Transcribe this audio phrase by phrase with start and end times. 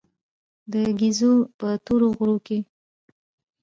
[0.71, 2.59] د ګېزو په تورو غرو کې.